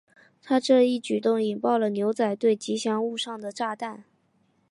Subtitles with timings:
[0.41, 4.03] 他的这一举动引爆了牛仔队吉祥物上的炸弹。